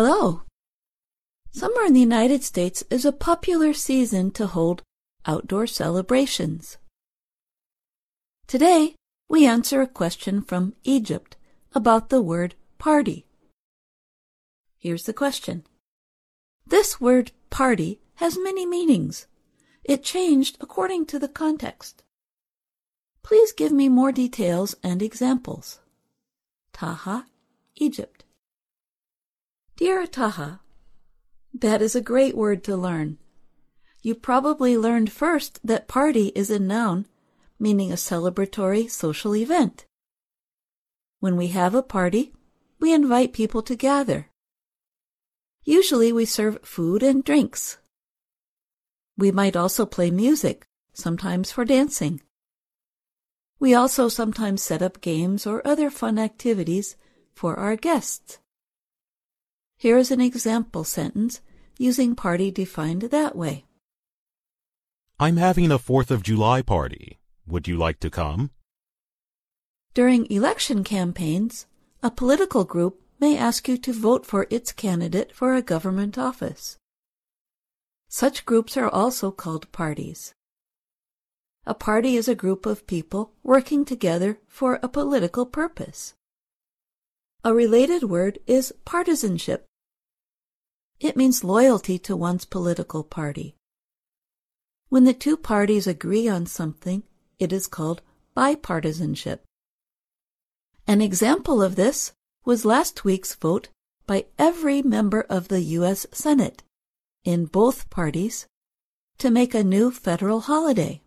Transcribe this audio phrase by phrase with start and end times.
[0.00, 0.42] Hello.
[1.50, 4.84] Summer in the United States is a popular season to hold
[5.26, 6.78] outdoor celebrations.
[8.46, 8.94] Today,
[9.28, 11.34] we answer a question from Egypt
[11.74, 13.26] about the word party.
[14.78, 15.64] Here's the question.
[16.64, 19.26] This word party has many meanings.
[19.82, 22.04] It changed according to the context.
[23.24, 25.80] Please give me more details and examples.
[26.72, 27.26] Taha,
[27.74, 28.17] Egypt.
[29.78, 30.58] Dear Taha,
[31.54, 33.16] that is a great word to learn.
[34.02, 37.06] You probably learned first that party is a noun,
[37.60, 39.86] meaning a celebratory social event.
[41.20, 42.32] When we have a party,
[42.80, 44.30] we invite people to gather.
[45.62, 47.78] Usually we serve food and drinks.
[49.16, 52.20] We might also play music, sometimes for dancing.
[53.60, 56.96] We also sometimes set up games or other fun activities
[57.32, 58.40] for our guests.
[59.80, 61.40] Here is an example sentence
[61.78, 63.64] using party defined that way.
[65.20, 67.20] I'm having a 4th of July party.
[67.46, 68.50] Would you like to come?
[69.94, 71.66] During election campaigns,
[72.02, 76.76] a political group may ask you to vote for its candidate for a government office.
[78.08, 80.34] Such groups are also called parties.
[81.66, 86.14] A party is a group of people working together for a political purpose.
[87.44, 89.67] A related word is partisanship.
[91.00, 93.54] It means loyalty to one's political party.
[94.88, 97.04] When the two parties agree on something,
[97.38, 98.02] it is called
[98.36, 99.40] bipartisanship.
[100.86, 102.12] An example of this
[102.44, 103.68] was last week's vote
[104.06, 106.06] by every member of the U.S.
[106.12, 106.62] Senate,
[107.24, 108.46] in both parties,
[109.18, 111.02] to make a new federal holiday.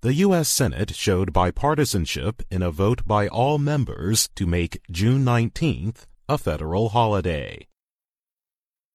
[0.00, 0.48] The U.S.
[0.48, 6.88] Senate showed bipartisanship in a vote by all members to make June 19th a federal
[6.88, 7.68] holiday.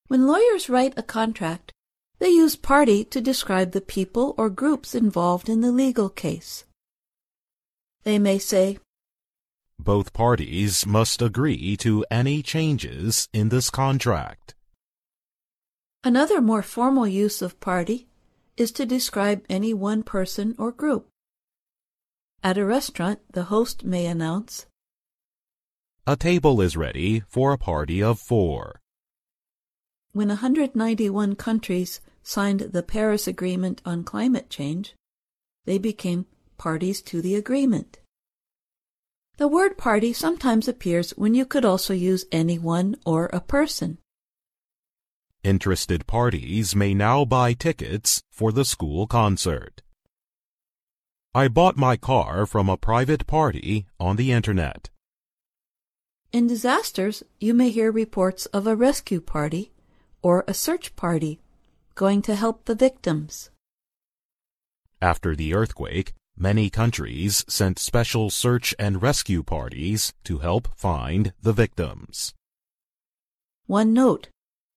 [0.07, 1.73] When lawyers write a contract,
[2.19, 6.63] they use party to describe the people or groups involved in the legal case.
[8.03, 8.79] They may say,
[9.77, 14.55] Both parties must agree to any changes in this contract.
[16.03, 18.07] Another more formal use of party
[18.55, 21.09] is to describe any one person or group.
[22.41, 24.67] At a restaurant, the host may announce,
[26.05, 28.79] A table is ready for a party of four.
[30.17, 34.95] When 191 countries signed the Paris Agreement on Climate Change,
[35.65, 36.25] they became
[36.57, 37.99] parties to the agreement.
[39.37, 43.99] The word party sometimes appears when you could also use anyone or a person.
[45.43, 49.83] Interested parties may now buy tickets for the school concert.
[51.35, 54.89] I bought my car from a private party on the internet.
[56.31, 59.73] In disasters, you may hear reports of a rescue party
[60.27, 61.39] or a search party
[61.95, 63.49] going to help the victims.
[65.01, 71.53] After the earthquake, many countries sent special search and rescue parties to help find the
[71.53, 72.33] victims.
[73.67, 74.27] One note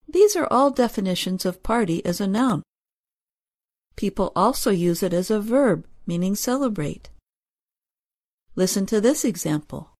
[0.07, 2.63] these are all definitions of party as a noun.
[3.97, 7.11] People also use it as a verb, meaning celebrate.
[8.55, 9.91] Listen to this example.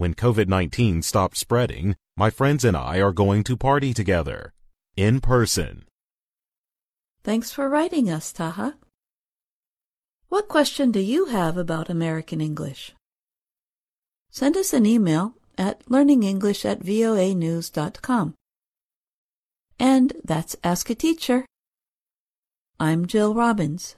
[0.00, 4.54] When COVID 19 stops spreading, my friends and I are going to party together.
[4.96, 5.84] In person.
[7.22, 8.76] Thanks for writing us, Taha.
[10.30, 12.94] What question do you have about American English?
[14.30, 18.32] Send us an email at learningenglish at voanews.com.
[19.78, 21.44] And that's Ask a Teacher.
[22.78, 23.96] I'm Jill Robbins.